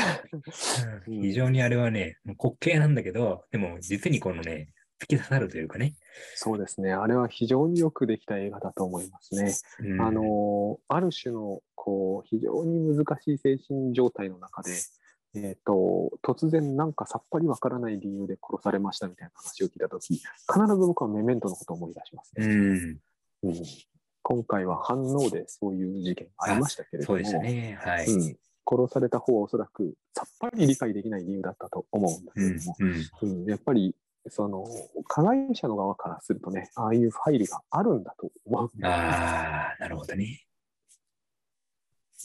[1.06, 4.70] 非常にあれはね、滑稽なんだけど、でも実にこのね、
[5.00, 5.94] 突き刺さるというかね。
[6.34, 6.92] そうですね。
[6.92, 9.54] あれは非常によくできた映画だと思いますね。
[9.80, 14.72] うんあの、ある種の、こう、非常に難しい精神状態の中で、
[15.34, 20.22] えっ、と、突然なんかさっぱりわからない理由で殺されましたみたいな話を聞いたとき、必
[20.66, 22.46] ず僕はメメントのことを思い出しますうね。
[22.46, 22.98] ん。
[23.44, 23.54] うん
[24.22, 27.78] 今回は反応でそういう事件ありましたけれども、ね。
[27.80, 28.06] はい。
[28.06, 32.76] うん、殺された方はおそらくさっぱり理解できない理由だったと思うんだけども、。
[33.20, 33.42] うん。
[33.42, 33.94] うんやっぱり
[34.30, 34.64] その
[35.06, 40.44] 加害者の側からするとね、ああいうファイルがあるんだと思うああ、なるほどね。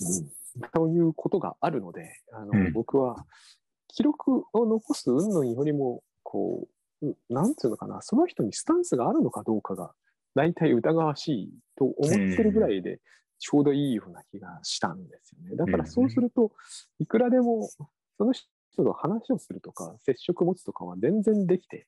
[0.02, 0.32] うん
[0.72, 3.26] ということがあるので、あのうん僕は
[3.88, 6.68] 記録を残す云々よりも、こ
[7.02, 9.94] う、うんなんていうのかな、その人にスタンスがあるのかどうかが、
[10.36, 13.00] 大体疑わしいと思ってるぐらいで、
[13.40, 15.56] ちょうどいいような気がしたんですよね。
[15.56, 16.52] だからそうすると、
[17.00, 17.68] いくらでも、
[18.18, 18.48] その人
[18.84, 21.88] と話をするとか、接触持つとかは全然できて、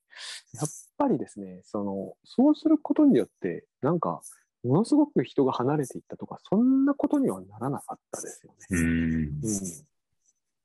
[0.53, 0.67] やっ
[0.97, 4.21] ぱりですね、その、そうすることによって、なんか、
[4.65, 8.57] ものすごく人が離れていったとか、そんなことにはならなかったですよね。
[8.71, 9.41] うん。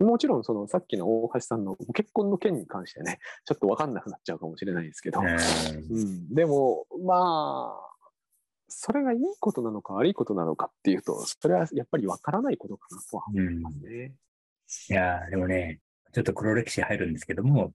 [0.01, 7.90] うん、もちろん、そのさっきの大橋さんのご結婚の件に関してね、ちょっと分かんなくなっちゃうかもしれないですけど、うん、でも、まあ、
[8.71, 14.15] それがいいことなのか悪いことなのかっていうと、それはやっぱり分からないことかなとは思いますね。
[14.89, 15.81] いやーでもね、
[16.13, 17.73] ちょっと黒歴史入るんですけども、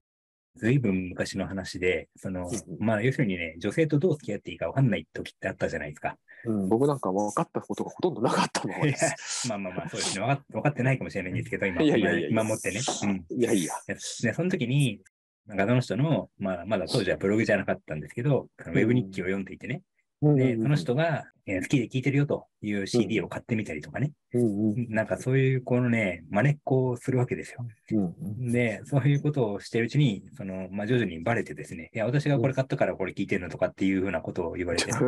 [0.56, 6.16] ずいぶん昔の話で、その、まあ、要するにね、女性とどう付き合っていいか分かんない時ってあったじゃないですか。
[6.46, 9.48] うん、僕なんか分かったことがほとんどなかったままいやです。
[9.48, 10.24] まあまあまあ、そうですね。
[10.24, 12.80] 分かっ分かってないかもしれないんですけど、今、いやいや今今もってね。
[13.02, 13.26] うん。
[13.38, 13.74] いやいや。
[13.86, 15.02] で、その時に、
[15.46, 19.82] なんかその人の、まあ、まだ当時はブログじゃなかったんですけど、ウェブ日記を読んでいてね、
[20.22, 24.88] で、その人が、えー好きで聴いてるよという CD を買ってみたりとかね、うんうん。
[24.88, 27.64] なんかそういう、このね、真似っこをするわけですよ。
[27.92, 28.52] うんうん。
[28.52, 34.90] で、そういうことをしてるうちに、その、まあ、徐々にバレてですね、いや、私がこれ買ったからこれ聞いてるのとかっていうふうなことを言われて。
[34.90, 34.98] ね、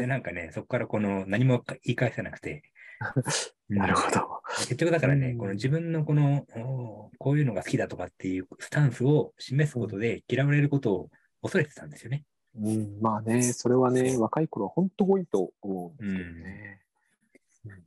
[0.00, 2.62] で、なんかね、そこからこの、何も言い返せなくて、
[3.68, 4.20] なるほど。
[4.58, 5.38] 結局だからね、うん。
[5.38, 11.10] この自分のこの、おこういうのが好きだとかっていうスタンスを示すことで嫌われることを
[11.42, 12.24] 恐れてたんですよね。
[12.56, 16.80] うん、まあね、それはね、若い頃は本当多いと思うんですけどね。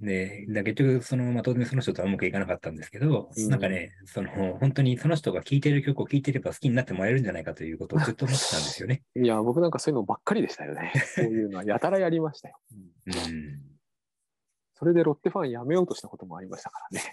[0.01, 9.03] で、だ結局、その、まあ、当然その人とはうまくいかなかったんですけど、うんなんかね、その、本当にその人が聴いてる曲を聴いてれば好きになってもらえるんじゃないかということをずっと思ってたんですよね。
[9.15, 10.93] いや、僕なんかそういうのばっかりでしたよね。
[11.15, 12.59] そういうのはやたらやりましたよ。
[12.71, 13.61] うんうん。
[14.73, 17.03] それでロッテファンやめようとしたこともありましたからね。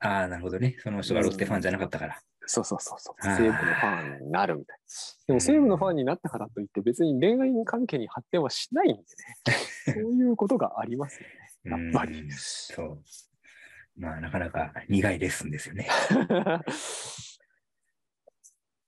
[0.00, 0.76] ああ、なるほどね。
[0.80, 2.20] その人がロッテファンじゃなかったから。
[2.46, 3.22] そうそうそうそう。
[3.22, 4.84] 西武のファンになるみたいな。
[5.26, 9.06] でも西武のファンになったからといって別に恋愛関係に発展はしないんでね。
[10.02, 11.82] そういうことがありますよね。
[11.84, 13.02] やっぱりうんそう。
[13.96, 15.88] まあ、なかなか苦いレッスンですよね。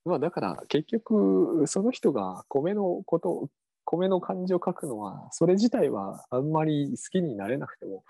[0.05, 3.51] まあだから結局その人が米のこと
[3.85, 8.05] 米の漢字を書くのはそれ自体はあんまり好きになれなくても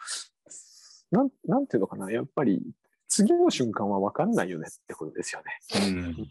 [1.10, 2.62] なんなんていうのかなやっぱり
[3.08, 5.86] 次の瞬間は分かんないよねってことですよね。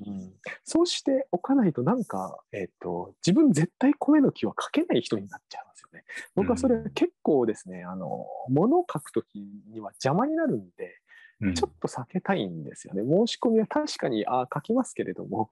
[0.05, 0.33] うん。
[0.63, 6.05] そうしておかないとなんか、えっと自分絶対米の木は書けない人になっちゃいますよね。
[6.35, 9.39] 僕はそれうん結構ですね、あの物を書くとき
[9.71, 10.99] には邪魔になるんで
[11.41, 13.01] うんちょっと避けたいんですよね。
[13.03, 15.51] 申し込みは確かにあ書きますけれども、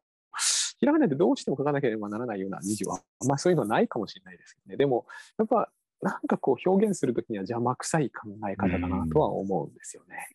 [0.80, 4.78] ひらがなでどうしても書かなければならないような字は、まりそういうのはないかもしれないですけどね。
[4.78, 5.06] でも、
[5.38, 10.28] やっぱ、なんかこう表現するときには邪魔くさい考え方だなとは思うんですよね。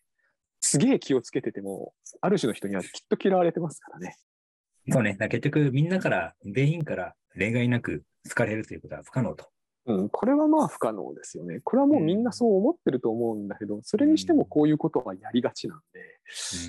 [0.61, 4.15] すげえ気をつけてても、ある種の人にはきっと嫌われてますからね。
[4.89, 5.15] そうね。
[5.15, 9.47] 結局、みんなから、全員から例外なく好かれるということは不可能と。
[9.87, 11.59] うん、これはまあ不可能ですよね。
[11.63, 15.99] これはもうみんなそう思ってると思うんだけど、それにしてもこういうことはやりがちなんで、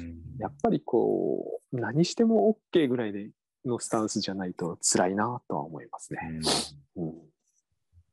[0.00, 3.30] うんやっぱりこう、何しても OK ぐらいで
[3.64, 6.20] のスタンスじゃないと辛いなとは思いますね。
[6.96, 7.14] うんうん、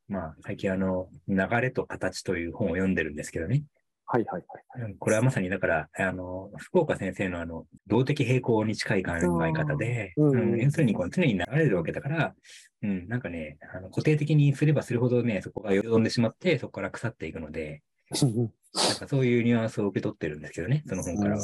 [0.08, 3.64] まあ、最近あの、流れと形という本を読んでるんですけどね。
[4.12, 4.42] はいはい
[4.74, 4.82] はい。
[4.82, 9.12] うんこれはまさにだから、あの、福岡先生のあの、動的平衡に近い考
[9.46, 12.34] え方で、うんうん要するにこう常に流れるわけだから、
[12.82, 21.42] うん、なんかね、あの固定的にすればするほどね、そこがよどんでしまって、そこから腐っていくので、なんかそういうニュアンスを受け取ってるんですけどね、その本からは。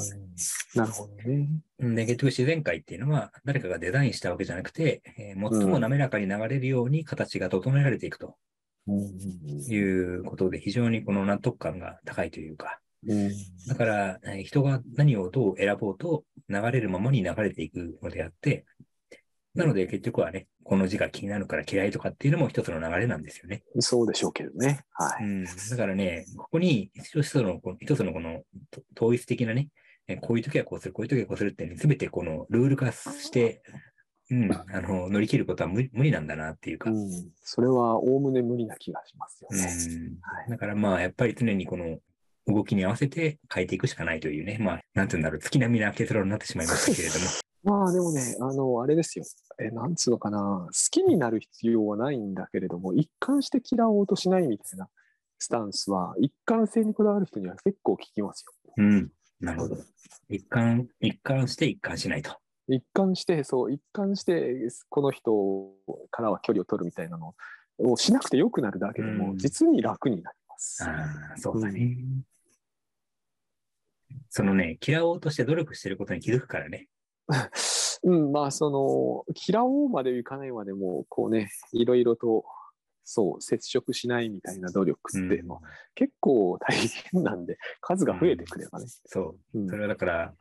[0.74, 1.48] なるほどね。
[1.78, 8.34] うんで、結局自然界っていうのは、誰かがデザインしたわけじゃなくて、えー最も滑らかに流れるように形が整えられていくと
[8.92, 13.30] いうことで、非常にこの納得感が高いというか、うん
[13.68, 18.64] だから、えー人が何をどう選ぼうと流れるままに流れていくのであって、
[19.54, 23.62] なので結局はね、この字が気になるから嫌いとかっていうのも一つの流れなんですよね。
[23.78, 24.84] そうでしょうけどね。
[24.92, 25.24] はい。
[25.24, 29.68] うん、だからね、ここに一つの、この一つのこのと統一的なね、
[30.08, 33.62] えこういう時はこうする、こういう時はこうするってね、すべてこのルール化して、
[34.30, 40.18] うん、あの、乗り切ることは無無理なんだなっていうか、うん、うん、それはおおむね無理な気がしますよね。
[40.20, 41.98] はいだからまあ、やっぱり常にこの
[42.46, 47.26] 動きに合わせて変えていくしかないというね、まあ、なんていうんだろう、月並みな結論になってしまいましたけれども、
[47.66, 49.24] まあでもね、あの、あれですよ。
[49.58, 50.68] え、なんつうのかな。
[50.68, 54.88] 好きになる必要はないんだけれども、一貫して嫌おうとしないみたいな
[55.38, 58.72] スタンスは、一貫性にこだわる人には結構聞きますよ。
[58.76, 59.10] うん、
[59.40, 59.76] なるほど。
[60.28, 62.38] 一貫、一貫して一貫しないと。
[62.68, 65.70] 一貫して、そう、一貫して、この人
[66.10, 67.34] からは距離を取るみたいなの
[67.78, 70.84] をしなくてよくなるだけでも、うん実に楽になります。
[70.84, 71.96] ああ、そうだね。
[74.30, 76.88] そのね、嫌おうとして努力してることに気づくからね。
[78.02, 82.44] うん、まあ、その、嫌おうまでいかないまでも、こうね、いろいろと、
[83.04, 85.48] そう、接触しないみたいな努力っていう
[85.94, 89.62] 結構大変なんで、数が増えてくればね、そうう。
[89.62, 90.34] んそれはだから、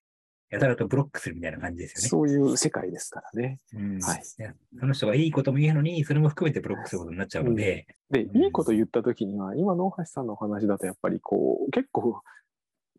[0.49, 2.09] やたらとブロックするみたいな感じですよね。
[2.09, 3.59] そういう世界ですからね。
[3.73, 3.99] うん。
[3.99, 4.23] はい。
[4.37, 8.43] やその人がいいことも言うのに、それも含めてブロックすることになっちゃうので、で、うん。
[8.43, 12.21] いいこと言ったときには、今の大橋さんのお話だと、やっぱりこう、結構、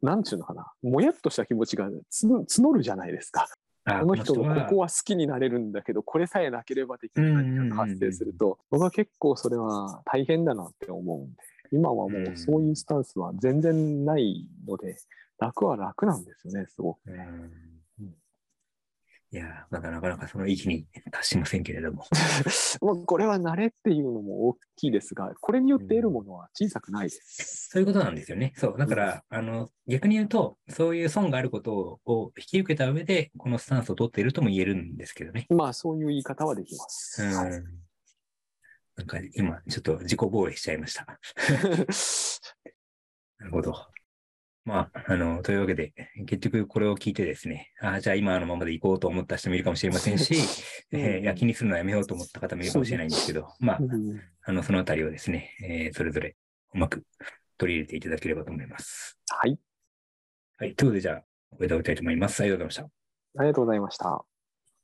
[0.02, 3.48] なんちゅうのかな、もやっとした気持ちがつ募るじゃないですか。
[3.88, 11.36] あこの人もここは、は好きになれるんだけど、これさえなければ的な何かが発生すると、僕は結構それは大変だなって思うんで、
[11.70, 14.96] 今はもうそういうスタンスは全然ないので、
[15.38, 17.00] 楽は楽なんですよね、すごく。
[17.06, 17.50] うん
[19.32, 22.04] いやー、まだなかなかその域に達しませんけれども。
[22.80, 27.70] もうこれは慣れっていうのも大きいですが、これによって得るものは小さくないです。
[27.70, 28.52] そういうことなんですよね。
[28.56, 28.78] そう。
[28.78, 35.46] だから、あの、逆に言うと、そういう損があることを引き受けた上で、このスタンスを取っているとも言えるんですけどね。
[35.50, 37.22] まあ、そういう言い方はできます。
[37.22, 37.34] うん。
[37.34, 37.62] はい
[38.96, 41.04] なんか今、ちょっと自己防衛しちゃいました。
[43.38, 43.74] なるほど。
[44.66, 45.92] まあ、あの、というわけで、
[46.26, 50.34] 結局これを聞いてですね、ああ、じゃあ今のままで行こうと思った人もいるかもしれませんし、
[50.90, 56.36] えーいや気にするのはやめようと思った方もいるかもしれないんですけど、まあ、うんあの、そのあたりをですね、えーそれぞれ
[56.74, 57.04] うまく
[57.58, 59.16] 取り入れていただければと思います。
[59.28, 59.56] はい。
[60.58, 60.74] はい。
[60.74, 61.24] ということで、じゃあ、
[61.56, 62.40] 終えておきたいと思います。
[62.42, 63.40] ありがとうございました。
[63.40, 64.24] ありがとうございました。